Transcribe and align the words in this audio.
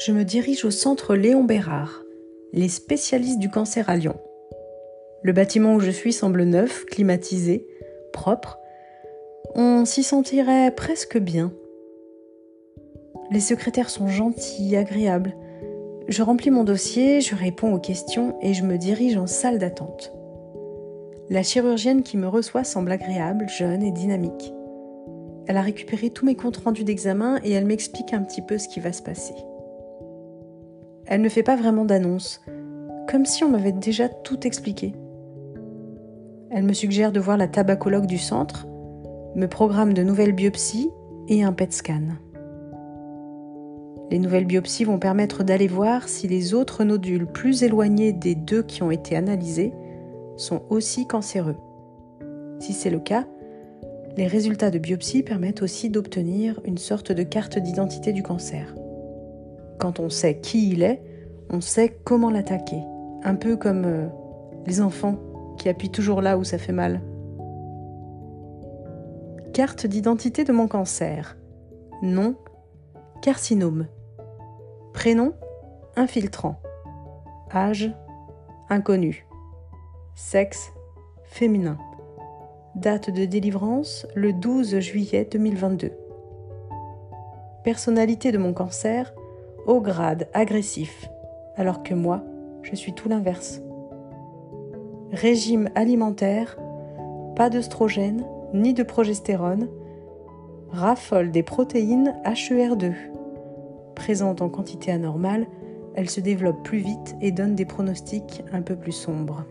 je 0.00 0.12
me 0.12 0.24
dirige 0.24 0.64
au 0.64 0.70
centre 0.70 1.14
Léon 1.14 1.44
Bérard, 1.44 2.02
les 2.54 2.70
spécialistes 2.70 3.38
du 3.38 3.50
cancer 3.50 3.90
à 3.90 3.96
Lyon. 3.96 4.16
Le 5.22 5.32
bâtiment 5.32 5.74
où 5.74 5.80
je 5.80 5.90
suis 5.90 6.14
semble 6.14 6.44
neuf, 6.44 6.86
climatisé, 6.86 7.66
propre. 8.10 8.58
On 9.54 9.84
s'y 9.84 10.02
sentirait 10.02 10.74
presque 10.74 11.18
bien. 11.18 11.52
Les 13.30 13.40
secrétaires 13.40 13.90
sont 13.90 14.08
gentils, 14.08 14.74
agréables. 14.74 15.36
Je 16.08 16.22
remplis 16.22 16.50
mon 16.50 16.64
dossier, 16.64 17.20
je 17.20 17.34
réponds 17.34 17.74
aux 17.74 17.78
questions 17.78 18.38
et 18.40 18.54
je 18.54 18.64
me 18.64 18.78
dirige 18.78 19.18
en 19.18 19.26
salle 19.26 19.58
d'attente. 19.58 20.14
La 21.28 21.42
chirurgienne 21.42 22.02
qui 22.02 22.16
me 22.16 22.26
reçoit 22.26 22.64
semble 22.64 22.90
agréable, 22.90 23.50
jeune 23.50 23.82
et 23.82 23.92
dynamique. 23.92 24.54
Elle 25.46 25.58
a 25.58 25.62
récupéré 25.62 26.08
tous 26.08 26.24
mes 26.24 26.36
comptes 26.36 26.56
rendus 26.56 26.84
d'examen 26.84 27.38
et 27.44 27.50
elle 27.50 27.66
m'explique 27.66 28.14
un 28.14 28.22
petit 28.22 28.40
peu 28.40 28.56
ce 28.56 28.68
qui 28.68 28.80
va 28.80 28.94
se 28.94 29.02
passer. 29.02 29.34
Elle 31.06 31.22
ne 31.22 31.28
fait 31.28 31.42
pas 31.42 31.56
vraiment 31.56 31.84
d'annonce, 31.84 32.40
comme 33.08 33.24
si 33.24 33.44
on 33.44 33.50
m'avait 33.50 33.72
déjà 33.72 34.08
tout 34.08 34.46
expliqué. 34.46 34.94
Elle 36.50 36.64
me 36.64 36.72
suggère 36.72 37.12
de 37.12 37.20
voir 37.20 37.36
la 37.36 37.48
tabacologue 37.48 38.06
du 38.06 38.18
centre, 38.18 38.66
me 39.34 39.46
programme 39.46 39.92
de 39.92 40.02
nouvelles 40.02 40.32
biopsies 40.32 40.90
et 41.28 41.42
un 41.42 41.52
PET 41.52 41.72
scan. 41.72 42.02
Les 44.10 44.18
nouvelles 44.18 44.46
biopsies 44.46 44.84
vont 44.84 44.98
permettre 44.98 45.44
d'aller 45.44 45.68
voir 45.68 46.08
si 46.08 46.26
les 46.26 46.52
autres 46.54 46.82
nodules 46.82 47.26
plus 47.26 47.62
éloignés 47.62 48.12
des 48.12 48.34
deux 48.34 48.64
qui 48.64 48.82
ont 48.82 48.90
été 48.90 49.14
analysés 49.14 49.72
sont 50.36 50.62
aussi 50.70 51.06
cancéreux. 51.06 51.56
Si 52.58 52.72
c'est 52.72 52.90
le 52.90 52.98
cas, 52.98 53.24
les 54.16 54.26
résultats 54.26 54.70
de 54.70 54.78
biopsie 54.78 55.22
permettent 55.22 55.62
aussi 55.62 55.90
d'obtenir 55.90 56.60
une 56.64 56.78
sorte 56.78 57.12
de 57.12 57.22
carte 57.22 57.58
d'identité 57.58 58.12
du 58.12 58.24
cancer. 58.24 58.74
Quand 59.80 59.98
on 59.98 60.10
sait 60.10 60.38
qui 60.38 60.70
il 60.70 60.82
est, 60.82 61.02
on 61.48 61.62
sait 61.62 61.88
comment 62.04 62.30
l'attaquer. 62.30 62.82
Un 63.24 63.34
peu 63.34 63.56
comme 63.56 63.84
euh, 63.86 64.06
les 64.66 64.82
enfants 64.82 65.16
qui 65.56 65.70
appuient 65.70 65.90
toujours 65.90 66.20
là 66.20 66.36
où 66.36 66.44
ça 66.44 66.58
fait 66.58 66.72
mal. 66.72 67.00
Carte 69.54 69.86
d'identité 69.86 70.44
de 70.44 70.52
mon 70.52 70.68
cancer. 70.68 71.38
Nom 72.02 72.36
carcinome. 73.22 73.86
Prénom 74.92 75.32
infiltrant. 75.96 76.60
Âge 77.54 77.90
inconnu. 78.68 79.26
Sexe 80.14 80.72
féminin. 81.24 81.78
Date 82.74 83.10
de 83.10 83.24
délivrance 83.24 84.06
le 84.14 84.34
12 84.34 84.78
juillet 84.80 85.26
2022. 85.30 85.92
Personnalité 87.64 88.30
de 88.30 88.38
mon 88.38 88.52
cancer 88.52 89.12
au 89.66 89.80
grade 89.80 90.28
agressif, 90.34 91.08
alors 91.56 91.82
que 91.82 91.94
moi, 91.94 92.22
je 92.62 92.74
suis 92.74 92.92
tout 92.92 93.08
l'inverse. 93.08 93.60
Régime 95.12 95.70
alimentaire, 95.74 96.58
pas 97.36 97.50
d'œstrogène 97.50 98.24
ni 98.54 98.74
de 98.74 98.82
progestérone, 98.82 99.68
raffole 100.70 101.30
des 101.30 101.42
protéines 101.42 102.14
HER2. 102.24 102.94
Présente 103.94 104.42
en 104.42 104.48
quantité 104.48 104.92
anormale, 104.92 105.46
elle 105.94 106.08
se 106.08 106.20
développe 106.20 106.62
plus 106.62 106.78
vite 106.78 107.16
et 107.20 107.32
donne 107.32 107.54
des 107.54 107.64
pronostics 107.64 108.44
un 108.52 108.62
peu 108.62 108.76
plus 108.76 108.92
sombres. 108.92 109.44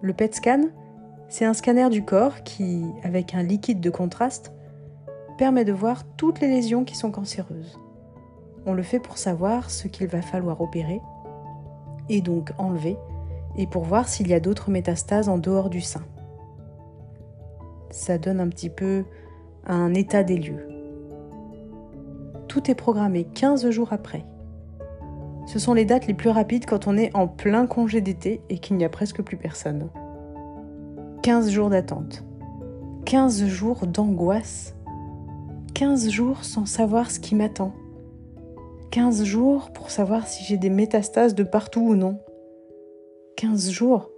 Le 0.00 0.12
PET 0.12 0.34
scan, 0.34 0.62
c'est 1.28 1.44
un 1.44 1.54
scanner 1.54 1.90
du 1.90 2.04
corps 2.04 2.42
qui, 2.42 2.84
avec 3.02 3.34
un 3.34 3.42
liquide 3.42 3.80
de 3.80 3.90
contraste, 3.90 4.52
permet 5.36 5.64
de 5.64 5.72
voir 5.72 6.04
toutes 6.16 6.40
les 6.40 6.48
lésions 6.48 6.84
qui 6.84 6.96
sont 6.96 7.10
cancéreuses. 7.10 7.78
On 8.68 8.74
le 8.74 8.82
fait 8.82 9.00
pour 9.00 9.16
savoir 9.16 9.70
ce 9.70 9.88
qu'il 9.88 10.08
va 10.08 10.20
falloir 10.20 10.60
opérer 10.60 11.00
et 12.10 12.20
donc 12.20 12.52
enlever, 12.58 12.98
et 13.56 13.66
pour 13.66 13.84
voir 13.84 14.08
s'il 14.08 14.28
y 14.28 14.34
a 14.34 14.40
d'autres 14.40 14.70
métastases 14.70 15.30
en 15.30 15.38
dehors 15.38 15.70
du 15.70 15.80
sein. 15.80 16.02
Ça 17.90 18.18
donne 18.18 18.40
un 18.40 18.48
petit 18.48 18.68
peu 18.68 19.04
un 19.66 19.94
état 19.94 20.22
des 20.22 20.36
lieux. 20.36 20.68
Tout 22.46 22.70
est 22.70 22.74
programmé 22.74 23.24
15 23.24 23.70
jours 23.70 23.94
après. 23.94 24.26
Ce 25.46 25.58
sont 25.58 25.72
les 25.72 25.86
dates 25.86 26.06
les 26.06 26.12
plus 26.12 26.28
rapides 26.28 26.66
quand 26.66 26.86
on 26.86 26.98
est 26.98 27.14
en 27.16 27.26
plein 27.26 27.66
congé 27.66 28.02
d'été 28.02 28.42
et 28.50 28.58
qu'il 28.58 28.76
n'y 28.76 28.84
a 28.84 28.90
presque 28.90 29.22
plus 29.22 29.38
personne. 29.38 29.88
15 31.22 31.50
jours 31.50 31.70
d'attente. 31.70 32.22
15 33.06 33.46
jours 33.46 33.86
d'angoisse. 33.86 34.74
15 35.72 36.10
jours 36.10 36.44
sans 36.44 36.66
savoir 36.66 37.10
ce 37.10 37.18
qui 37.18 37.34
m'attend. 37.34 37.72
15 38.98 39.22
jours 39.22 39.70
pour 39.70 39.92
savoir 39.92 40.26
si 40.26 40.42
j'ai 40.42 40.56
des 40.56 40.70
métastases 40.70 41.36
de 41.36 41.44
partout 41.44 41.82
ou 41.82 41.94
non. 41.94 42.18
15 43.36 43.70
jours 43.70 44.10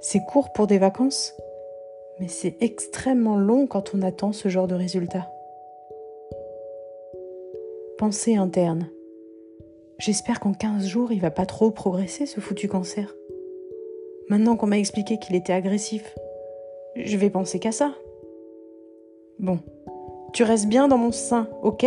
C'est 0.00 0.24
court 0.24 0.52
pour 0.52 0.68
des 0.68 0.78
vacances, 0.78 1.34
mais 2.20 2.28
c'est 2.28 2.54
extrêmement 2.60 3.36
long 3.36 3.66
quand 3.66 3.96
on 3.96 4.02
attend 4.02 4.30
ce 4.30 4.48
genre 4.48 4.68
de 4.68 4.76
résultat. 4.76 5.28
Pensée 7.98 8.36
interne. 8.36 8.88
J'espère 9.98 10.38
qu'en 10.38 10.52
15 10.52 10.86
jours, 10.86 11.10
il 11.10 11.20
va 11.20 11.32
pas 11.32 11.44
trop 11.44 11.72
progresser 11.72 12.26
ce 12.26 12.38
foutu 12.38 12.68
cancer. 12.68 13.12
Maintenant 14.28 14.54
qu'on 14.54 14.68
m'a 14.68 14.78
expliqué 14.78 15.18
qu'il 15.18 15.34
était 15.34 15.52
agressif, 15.52 16.14
je 16.94 17.16
vais 17.16 17.30
penser 17.30 17.58
qu'à 17.58 17.72
ça. 17.72 17.94
Bon, 19.40 19.58
tu 20.32 20.44
restes 20.44 20.68
bien 20.68 20.86
dans 20.86 20.98
mon 20.98 21.10
sein, 21.10 21.48
ok? 21.64 21.84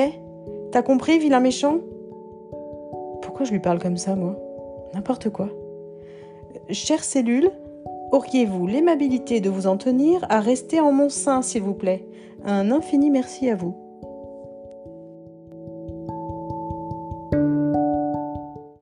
T'as 0.73 0.81
compris, 0.81 1.17
vilain 1.17 1.39
méchant? 1.39 1.79
Je 3.43 3.51
lui 3.51 3.59
parle 3.59 3.79
comme 3.79 3.97
ça, 3.97 4.15
moi? 4.15 4.37
N'importe 4.93 5.29
quoi. 5.29 5.49
Chère 6.69 7.03
cellule, 7.03 7.49
auriez-vous 8.11 8.67
l'aimabilité 8.67 9.39
de 9.39 9.49
vous 9.49 9.67
en 9.67 9.77
tenir 9.77 10.25
à 10.29 10.39
rester 10.39 10.79
en 10.79 10.91
mon 10.91 11.09
sein, 11.09 11.41
s'il 11.41 11.63
vous 11.63 11.73
plaît? 11.73 12.05
Un 12.45 12.71
infini 12.71 13.09
merci 13.09 13.49
à 13.49 13.55
vous. 13.55 13.75